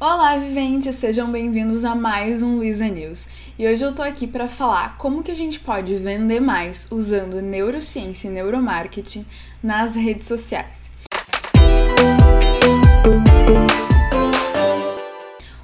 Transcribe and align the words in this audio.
Olá, 0.00 0.36
viventes! 0.36 0.94
Sejam 0.94 1.28
bem-vindos 1.32 1.84
a 1.84 1.92
mais 1.92 2.40
um 2.40 2.54
Luiza 2.54 2.86
News. 2.86 3.26
E 3.58 3.66
hoje 3.66 3.84
eu 3.84 3.92
tô 3.92 4.00
aqui 4.00 4.28
para 4.28 4.46
falar 4.46 4.96
como 4.96 5.24
que 5.24 5.30
a 5.32 5.34
gente 5.34 5.58
pode 5.58 5.96
vender 5.96 6.38
mais 6.38 6.86
usando 6.88 7.42
neurociência 7.42 8.28
e 8.28 8.30
neuromarketing 8.30 9.26
nas 9.60 9.96
redes 9.96 10.28
sociais. 10.28 10.92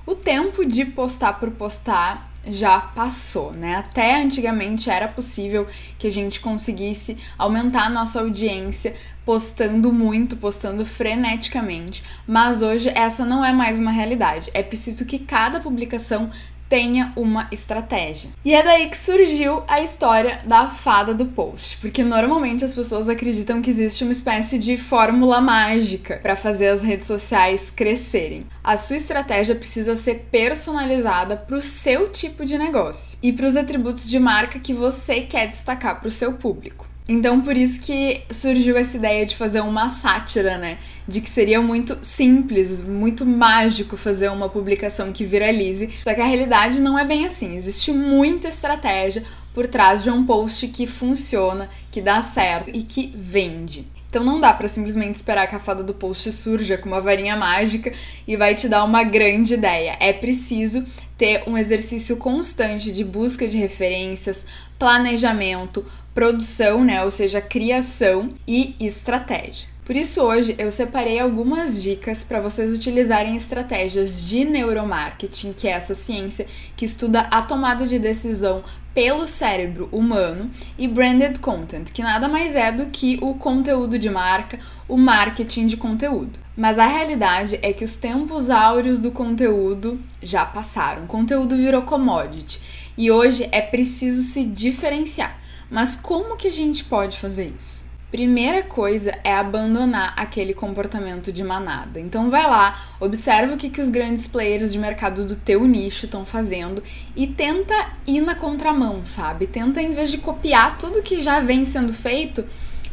O 0.05 0.17
tempo 0.17 0.65
de 0.65 0.85
postar 0.85 1.35
por 1.35 1.53
postar 1.53 2.33
já 2.49 2.81
passou, 2.81 3.53
né? 3.53 3.77
Até 3.77 4.21
antigamente 4.21 4.91
era 4.91 5.07
possível 5.07 5.67
que 5.97 6.09
a 6.09 6.13
gente 6.13 6.41
conseguisse 6.41 7.17
aumentar 7.39 7.87
a 7.87 7.91
nossa 7.91 8.21
audiência 8.21 8.97
postando 9.25 9.93
muito, 9.93 10.37
postando 10.37 10.85
freneticamente, 10.85 12.03
mas 12.27 12.63
hoje 12.63 12.91
essa 12.95 13.25
não 13.25 13.45
é 13.45 13.53
mais 13.53 13.79
uma 13.79 13.91
realidade. 13.91 14.51
É 14.55 14.63
preciso 14.63 15.07
que 15.07 15.19
cada 15.19 15.61
publicação 15.61 16.31
tenha 16.69 17.13
uma 17.15 17.47
estratégia. 17.53 18.31
E 18.45 18.55
é 18.55 18.63
daí 18.63 18.89
que 18.89 18.97
surgiu 18.97 19.63
a 19.69 19.81
história 19.81 20.41
da 20.45 20.69
fada 20.69 21.15
do 21.15 21.27
post, 21.27 21.77
porque 21.79 22.03
normalmente 22.03 22.65
as 22.65 22.75
pessoas 22.75 23.09
acreditam 23.09 23.63
que 23.63 23.71
existe 23.71 24.03
uma 24.03 24.13
espécie 24.13 24.59
de 24.59 24.77
fórmula 24.77 25.41
mágica 25.41 26.19
para 26.23 26.35
fazer 26.35 26.69
as 26.69 26.83
redes 26.83 27.07
sociais 27.07 27.71
crescerem. 27.71 28.47
A 28.63 28.77
sua 28.79 28.97
estratégia 28.97 29.55
precisa 29.55 29.95
ser 29.95 30.27
personalizada 30.31 31.37
para 31.37 31.57
o 31.57 31.63
seu 31.63 32.11
tipo 32.11 32.45
de 32.45 32.59
negócio 32.59 33.19
e 33.23 33.33
para 33.33 33.47
os 33.47 33.57
atributos 33.57 34.09
de 34.09 34.19
marca 34.19 34.59
que 34.59 34.73
você 34.73 35.21
quer 35.21 35.49
destacar 35.49 36.01
para 36.01 36.09
o 36.09 36.11
seu 36.11 36.33
público. 36.33 36.94
Então, 37.07 37.43
por 37.43 37.55
isso 37.55 37.83
que 37.83 38.23
surgiu 38.31 38.77
essa 38.79 38.97
ideia 38.97 39.27
de 39.27 39.37
fazer 39.37 39.61
uma 39.61 39.91
sátira, 39.91 40.57
né? 40.57 40.79
De 41.07 41.21
que 41.21 41.29
seria 41.29 41.61
muito 41.61 41.99
simples, 42.01 42.83
muito 42.83 43.27
mágico 43.27 43.95
fazer 43.95 44.31
uma 44.31 44.49
publicação 44.49 45.13
que 45.13 45.25
viralize. 45.25 45.91
Só 46.03 46.15
que 46.15 46.21
a 46.23 46.27
realidade 46.27 46.81
não 46.81 46.99
é 46.99 47.05
bem 47.05 47.27
assim. 47.27 47.55
Existe 47.57 47.93
muita 47.93 48.49
estratégia 48.49 49.23
por 49.53 49.67
trás 49.67 50.03
de 50.03 50.11
um 50.11 50.25
post 50.25 50.67
que 50.69 50.87
funciona, 50.87 51.69
que 51.91 52.01
dá 52.01 52.23
certo 52.23 52.71
e 52.75 52.83
que 52.83 53.15
vende. 53.15 53.87
Então 54.09 54.23
não 54.23 54.41
dá 54.41 54.53
para 54.53 54.69
simplesmente 54.69 55.17
esperar 55.17 55.49
que 55.49 55.57
a 55.57 55.61
fada 55.61 55.83
do 55.83 55.93
post 55.93 56.31
surja 56.31 56.79
com 56.79 56.89
uma 56.89 57.01
varinha 57.01 57.37
mágica 57.37 57.93
e 58.27 58.37
vai 58.37 58.55
te 58.55 58.69
dar 58.69 58.85
uma 58.85 59.03
grande 59.03 59.55
ideia. 59.55 59.97
É 59.99 60.13
preciso 60.13 60.87
ter 61.17 61.45
um 61.49 61.57
exercício 61.57 62.17
constante 62.17 62.91
de 62.93 63.05
busca 63.05 63.47
de 63.47 63.57
referências, 63.57 64.47
planejamento, 64.79 65.85
produção, 66.15 66.85
né, 66.85 67.05
ou 67.05 67.11
seja, 67.11 67.41
criação 67.41 68.35
e 68.47 68.75
estratégia. 68.81 69.74
Por 69.85 69.95
isso 69.95 70.23
hoje 70.23 70.55
eu 70.57 70.71
separei 70.71 71.19
algumas 71.19 71.83
dicas 71.83 72.25
para 72.25 72.41
vocês 72.41 72.73
utilizarem 72.73 73.37
estratégias 73.37 74.25
de 74.27 74.43
neuromarketing, 74.43 75.53
que 75.53 75.69
é 75.69 75.73
essa 75.73 75.95
ciência 75.95 76.47
que 76.75 76.87
estuda 76.87 77.21
a 77.31 77.43
tomada 77.43 77.87
de 77.87 77.99
decisão 77.99 78.65
pelo 78.95 79.29
cérebro 79.29 79.91
humano, 79.93 80.51
e 80.79 80.89
branded 80.89 81.39
content, 81.41 81.93
que 81.93 82.03
nada 82.03 82.29
mais 82.29 82.55
é 82.55 82.73
do 82.73 82.87
que 82.87 83.19
o 83.21 83.35
conteúdo 83.35 83.99
de 83.99 84.09
marca, 84.09 84.59
o 84.89 84.97
marketing 84.97 85.67
de 85.67 85.77
conteúdo. 85.77 86.39
Mas 86.57 86.79
a 86.79 86.87
realidade 86.87 87.59
é 87.61 87.71
que 87.73 87.85
os 87.85 87.97
tempos 87.97 88.49
áureos 88.49 89.01
do 89.01 89.11
conteúdo 89.11 90.01
já 90.23 90.47
passaram. 90.47 91.05
O 91.05 91.09
conteúdo 91.09 91.57
virou 91.57 91.83
commodity 91.83 92.59
e 92.97 93.11
hoje 93.11 93.47
é 93.53 93.61
preciso 93.61 94.23
se 94.23 94.45
diferenciar. 94.45 95.39
Mas 95.69 95.95
como 95.95 96.37
que 96.37 96.49
a 96.49 96.53
gente 96.53 96.85
pode 96.85 97.19
fazer 97.19 97.53
isso? 97.55 97.84
Primeira 98.15 98.63
coisa 98.63 99.11
é 99.25 99.35
abandonar 99.35 100.15
aquele 100.17 100.55
comportamento 100.55 101.33
de 101.33 101.43
manada. 101.43 101.99
Então 101.99 102.31
vai 102.31 102.49
lá, 102.49 102.95
observa 103.01 103.55
o 103.55 103.57
que, 103.57 103.69
que 103.69 103.81
os 103.81 103.91
grandes 103.91 104.29
players 104.29 104.71
de 104.71 104.79
mercado 104.79 105.25
do 105.25 105.35
teu 105.35 105.67
nicho 105.67 106.05
estão 106.05 106.25
fazendo 106.25 106.81
e 107.17 107.27
tenta 107.27 107.75
ir 108.07 108.21
na 108.21 108.37
contramão, 108.37 109.05
sabe? 109.05 109.49
Tenta, 109.49 109.83
em 109.83 109.93
vez 109.93 110.13
de 110.13 110.19
copiar 110.19 110.79
tudo 110.79 111.03
que 111.03 111.21
já 111.21 111.41
vem 111.41 111.65
sendo 111.65 111.93
feito, 111.93 112.47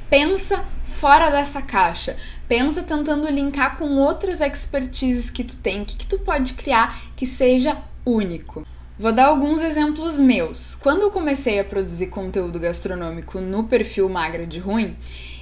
pensa 0.10 0.66
fora 0.86 1.30
dessa 1.30 1.62
caixa. 1.62 2.18
Pensa 2.48 2.82
tentando 2.82 3.30
linkar 3.30 3.78
com 3.78 3.98
outras 3.98 4.42
expertises 4.42 5.30
que 5.30 5.44
tu 5.44 5.56
tem, 5.56 5.86
que, 5.86 5.98
que 5.98 6.08
tu 6.08 6.18
pode 6.18 6.56
criar 6.56 7.00
que 7.16 7.28
seja 7.28 7.78
único. 8.04 8.66
Vou 9.02 9.12
dar 9.12 9.30
alguns 9.30 9.64
exemplos 9.64 10.20
meus. 10.20 10.76
Quando 10.76 11.02
eu 11.02 11.10
comecei 11.10 11.60
a 11.60 11.64
produzir 11.64 12.06
conteúdo 12.06 12.60
gastronômico 12.60 13.42
no 13.42 13.64
perfil 13.64 14.08
Magra 14.08 14.46
de 14.46 14.60
Ruim, 14.60 14.96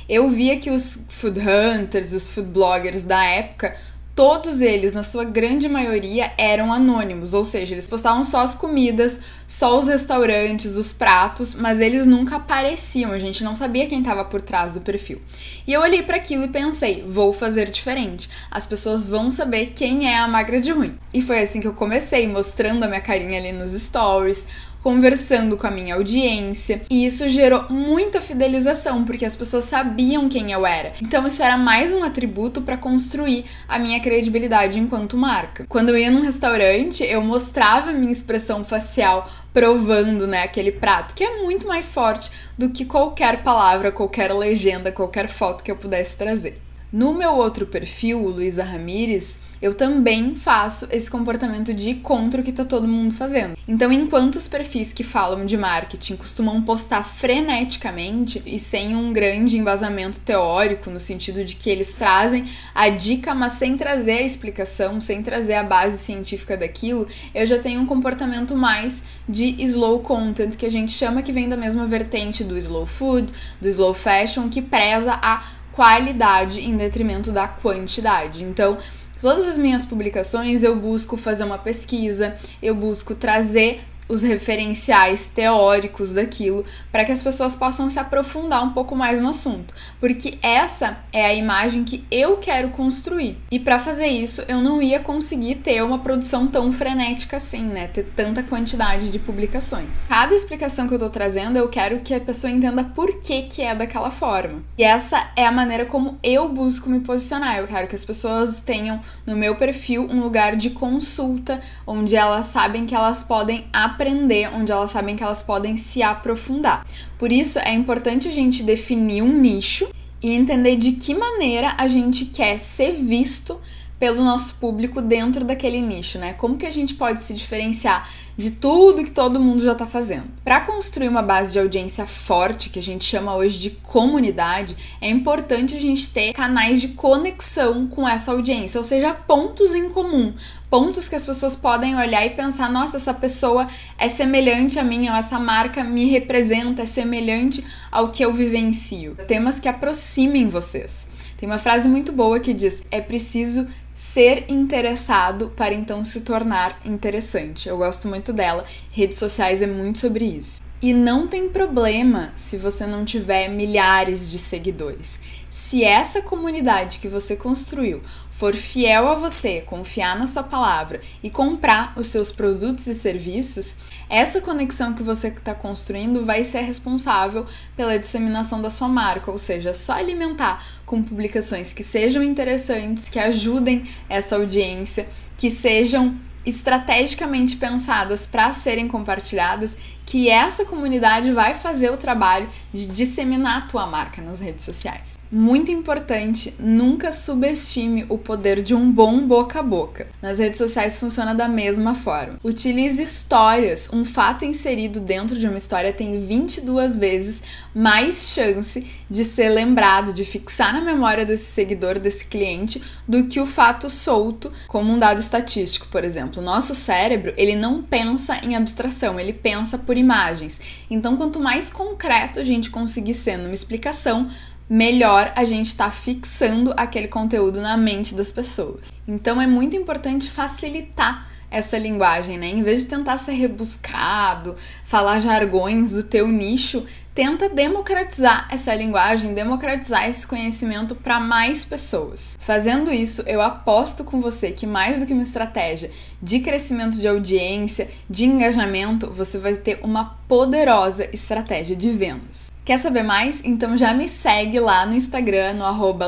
eu 0.08 0.30
via 0.30 0.58
que 0.58 0.70
os 0.70 1.08
food 1.10 1.42
hunters, 1.42 2.14
os 2.14 2.30
food 2.30 2.48
bloggers 2.52 3.04
da 3.04 3.22
época 3.22 3.76
todos 4.16 4.60
eles, 4.60 4.94
na 4.94 5.02
sua 5.02 5.24
grande 5.24 5.70
maioria, 5.70 6.32
eram 6.38 6.74
anônimos, 6.74 7.34
ou 7.34 7.46
seja, 7.46 7.74
eles 7.74 7.88
postavam 7.88 8.24
só 8.24 8.42
as 8.42 8.54
comidas, 8.54 9.20
só 9.48 9.80
os 9.80 9.88
restaurantes, 9.88 10.76
os 10.76 10.92
pratos, 10.92 11.54
mas 11.54 11.80
eles 11.80 12.06
nunca 12.06 12.36
apareciam, 12.36 13.12
a 13.12 13.20
gente 13.20 13.44
não 13.44 13.56
sabia 13.56 13.88
quem 13.88 14.00
estava 14.00 14.26
por 14.26 14.42
trás 14.42 14.74
do 14.74 14.82
perfil. 14.82 15.22
E 15.66 15.74
eu 15.74 15.82
olhei 15.82 16.04
para 16.04 16.18
aquilo 16.18 16.44
e 16.44 16.50
pensei, 16.50 17.04
vou 17.08 17.32
fazer 17.32 17.70
diferente. 17.72 18.30
As 18.52 18.66
pessoas 18.66 19.06
vão 19.06 19.32
saber 19.32 19.74
quem 19.76 20.10
é 20.10 20.18
a 20.18 20.28
magra 20.28 20.60
de 20.60 20.72
ruim. 20.72 20.98
E 21.14 21.22
foi 21.22 21.40
assim 21.40 21.62
que 21.62 21.68
eu 21.68 21.74
comecei, 21.74 22.28
mostrando 22.28 22.84
a 22.84 22.88
minha 22.88 23.02
carinha 23.02 23.40
ali 23.40 23.52
nos 23.52 23.72
stories, 23.72 24.46
conversando 24.82 25.58
com 25.58 25.68
a 25.68 25.72
minha 25.72 25.96
audiência, 25.96 26.82
e 26.90 27.06
isso 27.06 27.28
gerou 27.28 27.66
muita 27.70 28.22
fidelização, 28.22 29.04
porque 29.04 29.26
as 29.26 29.36
pessoas 29.36 29.66
sabiam 29.66 30.30
quem 30.30 30.52
eu 30.52 30.66
era. 30.66 30.94
Então 31.02 31.26
isso 31.28 31.44
era 31.44 31.58
mais 31.58 31.92
um 31.92 32.04
atributo 32.04 32.62
para 32.62 32.78
construir 32.78 33.46
a 33.68 33.78
minha 33.78 34.00
credibilidade 34.00 34.80
enquanto 34.80 35.18
marca. 35.18 35.66
Quando 35.68 35.90
eu 35.90 35.98
ia 35.98 36.12
num 36.12 36.22
restaurante, 36.22 37.04
eu 37.04 37.22
mostrava 37.22 37.90
a 37.90 37.94
minha 37.94 38.12
expressão 38.12 38.64
facial 38.64 39.30
provando, 39.54 40.28
né, 40.28 40.44
aquele 40.44 40.72
prato, 40.72 41.16
que 41.16 41.24
é 41.24 41.42
muito 41.42 41.68
mais 41.68 41.92
forte 41.92 42.32
do 42.58 42.70
que 42.70 42.86
qualquer 42.86 43.44
palavra, 43.44 43.92
qualquer 43.92 44.32
legenda, 44.32 44.92
qualquer 44.92 45.28
foto 45.28 45.64
que 45.64 45.72
eu 45.72 45.76
pudesse 45.76 46.16
trazer. 46.16 46.62
No 46.92 47.14
meu 47.14 47.36
outro 47.36 47.68
perfil, 47.68 48.20
o 48.24 48.30
Luísa 48.30 48.64
Ramires, 48.64 49.38
eu 49.62 49.76
também 49.76 50.36
faço 50.36 50.88
esse 50.90 51.12
comportamento 51.12 51.72
de 51.72 51.94
contra 51.94 52.42
o 52.42 52.44
que 52.44 52.52
tá 52.52 52.66
todo 52.66 52.88
mundo 52.88 53.14
fazendo. 53.14 53.56
Então, 53.68 53.92
enquanto 53.92 54.38
os 54.38 54.48
perfis 54.48 54.92
que 54.92 55.04
falam 55.04 55.46
de 55.46 55.56
marketing 55.56 56.16
costumam 56.16 56.60
postar 56.64 57.04
freneticamente 57.04 58.42
e 58.44 58.60
sem 58.60 58.96
um 58.96 59.14
grande 59.14 59.56
embasamento 59.56 60.20
teórico, 60.22 60.90
no 60.90 61.00
sentido 61.00 61.46
de 61.46 61.56
que 61.56 61.70
eles 61.70 61.94
trazem 61.94 62.46
a 62.74 62.90
dica, 62.90 63.36
mas 63.36 63.54
sem 63.54 63.78
trazer 63.78 64.14
a 64.14 64.24
explicação, 64.24 65.00
sem 65.00 65.22
trazer 65.22 65.56
a 65.56 65.64
base 65.64 66.00
científica 66.00 66.58
daquilo, 66.58 67.08
eu 67.36 67.46
já 67.46 67.60
tenho 67.60 67.82
um 67.82 67.86
comportamento 67.86 68.56
mais 68.56 69.04
de 69.28 69.56
slow 69.64 70.00
content, 70.00 70.56
que 70.56 70.66
a 70.66 70.72
gente 70.72 70.92
chama 70.92 71.22
que 71.22 71.32
vem 71.32 71.48
da 71.48 71.58
mesma 71.58 71.86
vertente 71.86 72.44
do 72.44 72.58
slow 72.58 72.88
food, 72.88 73.32
do 73.62 73.68
slow 73.68 73.94
fashion, 73.94 74.50
que 74.50 74.60
preza 74.60 75.20
a 75.22 75.59
qualidade 75.80 76.60
em 76.60 76.76
detrimento 76.76 77.32
da 77.32 77.48
quantidade. 77.48 78.44
Então, 78.44 78.80
todas 79.22 79.48
as 79.48 79.58
minhas 79.58 79.86
publicações 79.86 80.62
eu 80.62 80.76
busco 80.76 81.16
fazer 81.16 81.46
uma 81.46 81.58
pesquisa, 81.58 82.36
eu 82.62 82.76
busco 82.76 83.16
trazer 83.16 83.80
os 84.10 84.24
referenciais 84.24 85.30
teóricos 85.30 86.12
daquilo 86.12 86.66
para 86.92 87.06
que 87.06 87.12
as 87.12 87.22
pessoas 87.22 87.56
possam 87.56 87.90
se 87.90 88.00
aprofundar 88.00 88.64
um 88.64 88.72
pouco 88.72 88.96
mais 88.96 89.20
no 89.20 89.30
assunto, 89.30 89.74
porque 90.00 90.40
essa 90.42 90.98
é 91.14 91.26
a 91.26 91.34
imagem 91.34 91.84
que 91.84 92.04
eu 92.12 92.38
quero 92.38 92.70
construir. 92.70 93.38
E 93.52 93.60
para 93.60 93.80
fazer 93.80 94.08
isso, 94.08 94.44
eu 94.48 94.58
não 94.58 94.82
ia 94.82 95.00
conseguir 95.00 95.56
ter 95.56 95.84
uma 95.84 96.00
produção 96.00 96.48
tão 96.48 96.72
frenética 96.72 97.38
assim, 97.38 97.64
né? 97.64 97.88
Ter 97.88 98.04
tanta 98.16 98.42
quantidade 98.42 99.10
de 99.10 99.20
publicações. 99.20 100.06
Cada 100.10 100.34
explicação 100.34 100.88
que 100.88 100.94
eu 100.94 101.00
tô 101.00 101.10
trazendo, 101.10 101.58
eu 101.58 101.70
quero 101.70 102.00
que 102.00 102.14
a 102.14 102.20
pessoa 102.20 102.52
entenda 102.52 102.84
por 102.84 103.22
que 103.22 103.44
que 103.44 103.62
é 103.62 103.76
daquela 103.76 104.10
forma. 104.10 104.64
E 104.78 104.84
essa 104.84 105.32
é 105.36 105.46
a 105.46 105.52
maneira 105.52 105.86
como 105.86 106.18
eu 106.24 106.50
busco 106.50 106.90
me 106.90 107.00
posicionar. 107.02 107.58
Eu 107.58 107.68
quero 107.68 107.88
que 107.88 107.96
as 107.96 108.04
pessoas 108.04 108.62
tenham 108.62 109.00
no 109.26 109.36
meu 109.36 109.56
perfil 109.56 110.08
um 110.10 110.22
lugar 110.22 110.56
de 110.56 110.72
consulta 110.72 111.62
onde 111.86 112.16
elas 112.16 112.48
sabem 112.48 112.86
que 112.86 112.96
elas 112.96 113.24
podem 113.24 113.66
aprender, 114.00 114.50
onde 114.56 114.72
elas 114.72 114.92
sabem 114.92 115.18
que 115.18 115.24
elas 115.24 115.44
podem 115.44 115.76
se 115.76 116.02
aprofundar. 116.02 116.86
Por 117.18 117.34
isso 117.34 117.60
é 117.60 117.74
importante 117.74 118.30
a 118.30 118.32
gente 118.32 118.64
definir 118.64 119.22
um 119.22 119.38
nicho 119.38 119.90
e 120.24 120.32
entender 120.32 120.78
de 120.78 120.94
que 120.94 121.14
maneira 121.14 121.76
a 121.78 121.90
gente 121.90 122.26
quer 122.26 122.58
ser 122.58 122.94
visto 122.94 123.60
pelo 124.00 124.24
nosso 124.24 124.56
público 124.56 125.02
dentro 125.02 125.44
daquele 125.44 125.82
nicho, 125.82 126.18
né? 126.18 126.34
Como 126.34 126.58
que 126.58 126.66
a 126.66 126.72
gente 126.72 126.94
pode 126.94 127.22
se 127.22 127.34
diferenciar 127.34 128.10
de 128.38 128.52
tudo 128.52 129.04
que 129.04 129.12
todo 129.12 129.40
mundo 129.40 129.62
já 129.62 129.74
está 129.74 129.86
fazendo? 129.86 130.24
Para 130.46 130.62
construir 130.62 131.10
uma 131.10 131.22
base 131.22 131.52
de 131.52 131.60
audiência 131.60 132.06
forte, 132.06 132.70
que 132.70 132.80
a 132.80 132.84
gente 132.84 133.04
chama 133.04 133.36
hoje 133.36 133.60
de 133.60 133.72
comunidade, 133.72 134.78
é 135.02 135.10
importante 135.10 135.76
a 135.76 135.80
gente 135.80 136.08
ter 136.08 136.32
canais 136.32 136.80
de 136.80 136.90
conexão 136.90 137.88
com 137.88 138.08
essa 138.08 138.32
audiência, 138.32 138.80
ou 138.80 138.86
seja, 138.86 139.14
pontos 139.14 139.76
em 139.76 139.90
comum, 139.90 140.34
pontos 140.70 141.10
que 141.10 141.16
as 141.16 141.26
pessoas 141.26 141.58
podem 141.58 141.98
olhar 141.98 142.26
e 142.26 142.30
pensar: 142.30 142.72
nossa, 142.72 142.96
essa 142.96 143.14
pessoa 143.14 143.68
é 143.98 144.08
semelhante 144.08 144.80
a 144.80 144.84
mim, 144.84 145.10
ou 145.10 145.16
essa 145.16 145.38
marca 145.38 145.84
me 145.84 146.06
representa, 146.06 146.84
é 146.84 146.86
semelhante 146.86 147.66
ao 147.92 148.10
que 148.10 148.24
eu 148.24 148.32
vivencio. 148.32 149.18
Temas 149.28 149.60
que 149.60 149.68
aproximem 149.68 150.48
vocês. 150.48 151.06
Tem 151.36 151.48
uma 151.48 151.58
frase 151.58 151.88
muito 151.88 152.12
boa 152.12 152.40
que 152.40 152.54
diz: 152.54 152.82
é 152.92 153.02
preciso 153.02 153.68
ser 154.00 154.46
interessado 154.48 155.52
para 155.58 155.74
então 155.74 156.06
se 156.06 156.22
tornar 156.22 156.80
interessante. 156.86 157.68
Eu 157.68 157.76
gosto 157.80 158.08
muito 158.08 158.32
dela. 158.32 158.66
Redes 158.92 159.18
sociais 159.18 159.62
é 159.62 159.68
muito 159.68 160.00
sobre 160.00 160.24
isso. 160.24 160.62
E 160.82 160.94
não 160.94 161.28
tem 161.28 161.50
problema 161.50 162.32
se 162.38 162.56
você 162.56 162.88
não 162.88 163.04
tiver 163.04 163.50
milhares 163.50 164.32
de 164.32 164.40
seguidores. 164.40 165.20
Se 165.50 165.84
essa 165.84 166.22
comunidade 166.22 167.00
que 167.00 167.10
você 167.10 167.36
construiu 167.36 168.02
for 168.32 168.56
fiel 168.56 169.06
a 169.10 169.16
você, 169.16 169.60
confiar 169.60 170.18
na 170.18 170.28
sua 170.28 170.44
palavra 170.44 171.02
e 171.22 171.30
comprar 171.30 171.92
os 171.98 172.08
seus 172.08 172.32
produtos 172.32 172.88
e 172.88 172.96
serviços, 172.96 173.80
essa 174.10 174.42
conexão 174.42 174.94
que 174.94 175.04
você 175.04 175.28
está 175.28 175.54
construindo 175.54 176.26
vai 176.26 176.44
ser 176.44 176.62
responsável 176.62 177.46
pela 177.76 178.00
disseminação 178.00 178.60
da 178.60 178.72
sua 178.72 178.88
marca, 178.88 179.30
ou 179.30 179.38
seja, 179.38 179.74
só 179.74 179.94
alimentar 179.94 180.66
com 180.86 181.04
publicações 181.04 181.72
que 181.72 181.84
sejam 181.84 182.24
interessantes, 182.24 183.08
que 183.08 183.20
ajudem 183.20 183.88
essa 184.10 184.36
audiência, 184.36 185.08
que 185.38 185.52
sejam 185.52 186.18
estrategicamente 186.44 187.56
pensadas 187.58 188.26
para 188.26 188.52
serem 188.54 188.88
compartilhadas, 188.88 189.78
que 190.10 190.28
essa 190.28 190.66
comunidade 190.66 191.32
vai 191.32 191.54
fazer 191.54 191.92
o 191.92 191.98
trabalho 191.98 192.50
de 192.74 192.88
disseminar 192.88 193.58
a 193.60 193.62
tua 193.68 193.86
marca 193.86 194.24
nas 194.24 194.40
redes 194.40 194.66
sociais. 194.66 195.20
Muito 195.32 195.70
importante, 195.70 196.52
nunca 196.58 197.12
subestime 197.12 198.08
o 198.10 198.18
poder 198.18 198.64
de 198.64 198.74
um 198.74 198.92
bom 198.92 199.28
boca 199.28 199.60
a 199.60 199.64
boca. 199.64 200.08
Nas 200.20 200.40
redes 200.40 200.58
sociais 200.58 201.00
funciona 201.00 201.36
da 201.36 201.48
mesma 201.48 201.94
forma. 201.94 202.40
Utilize 202.44 203.00
histórias. 203.00 203.88
Um 203.94 204.04
fato 204.04 204.44
inserido 204.44 205.00
dentro 205.00 205.38
de 205.38 205.48
uma 205.48 205.60
história 205.60 205.94
tem 205.94 206.26
22 206.26 206.98
vezes 206.98 207.44
mais 207.76 208.32
chance 208.34 208.88
de 209.08 209.24
ser 209.24 209.50
lembrado, 209.50 210.12
de 210.12 210.26
fixar 210.26 210.74
na 210.74 210.82
memória 210.82 211.24
desse 211.24 211.52
seguidor, 211.52 212.00
desse 212.00 212.26
cliente, 212.26 212.82
do 213.08 213.28
que 213.28 213.40
o 213.40 213.46
fato 213.46 213.92
solto, 213.92 214.52
como 214.68 214.92
um 214.92 214.98
dado 214.98 215.20
estatístico, 215.20 215.86
por 215.92 216.04
exemplo. 216.04 216.42
Nosso 216.42 216.74
cérebro, 216.74 217.32
ele 217.38 217.56
não 217.56 217.84
pensa 217.84 218.44
em 218.44 218.56
abstração, 218.56 219.20
ele 219.20 219.34
pensa 219.34 219.78
por 219.78 219.99
imagens. 220.00 220.60
Então, 220.90 221.18
quanto 221.18 221.40
mais 221.40 221.70
concreto 221.70 222.40
a 222.40 222.44
gente 222.44 222.70
conseguir 222.70 223.14
ser 223.14 223.38
numa 223.38 223.54
explicação, 223.54 224.30
melhor 224.70 225.32
a 225.36 225.46
gente 225.46 225.68
está 225.68 225.92
fixando 225.92 226.74
aquele 226.78 227.08
conteúdo 227.08 227.62
na 227.62 227.76
mente 227.76 228.16
das 228.16 228.32
pessoas. 228.32 228.92
Então, 229.08 229.42
é 229.42 229.48
muito 229.48 229.76
importante 229.76 230.30
facilitar 230.30 231.28
essa 231.52 231.78
linguagem, 231.78 232.38
né? 232.38 232.48
Em 232.48 232.62
vez 232.62 232.82
de 232.82 232.88
tentar 232.88 233.18
ser 233.18 233.34
rebuscado, 233.34 234.56
falar 234.84 235.20
jargões 235.20 235.94
do 235.94 236.04
teu 236.04 236.28
nicho, 236.28 236.86
tenta 237.14 237.50
democratizar 237.50 238.48
essa 238.52 238.74
linguagem, 238.74 239.34
democratizar 239.34 240.10
esse 240.10 240.26
conhecimento 240.26 240.96
para 240.96 241.20
mais 241.20 241.66
pessoas. 241.66 242.38
Fazendo 242.40 242.92
isso, 242.92 243.24
eu 243.28 243.42
aposto 243.42 244.04
com 244.04 244.22
você 244.22 244.52
que 244.52 244.68
mais 244.68 245.00
do 245.00 245.06
que 245.06 245.14
uma 245.14 245.24
estratégia 245.24 245.92
de 246.22 246.40
crescimento 246.40 246.98
de 246.98 247.08
audiência, 247.08 247.90
de 248.10 248.26
engajamento, 248.26 249.10
você 249.10 249.38
vai 249.38 249.56
ter 249.56 249.80
uma 249.84 250.18
poderosa 250.28 251.10
estratégia 251.14 251.76
de 251.76 251.90
vendas. 251.90 252.50
Quer 252.70 252.78
saber 252.78 253.02
mais? 253.02 253.42
Então 253.44 253.76
já 253.76 253.96
me 253.96 254.08
segue 254.08 254.60
lá 254.60 254.86
no 254.86 254.94
Instagram, 254.94 255.54
no 255.54 255.66
arroba 255.66 256.06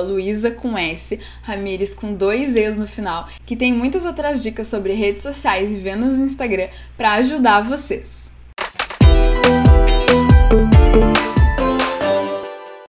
com 0.62 0.78
S, 0.78 1.20
Ramires 1.42 1.96
com 1.96 2.14
dois 2.14 2.56
E's 2.56 2.78
no 2.78 2.86
final, 2.86 3.28
que 3.48 3.56
tem 3.56 3.74
muitas 3.74 4.06
outras 4.06 4.44
dicas 4.44 4.68
sobre 4.68 4.94
redes 4.94 5.24
sociais 5.24 5.72
e 5.72 5.76
vendas 5.76 6.20
no 6.20 6.26
Instagram 6.26 6.68
para 6.96 7.14
ajudar 7.14 7.62
vocês. 7.62 8.31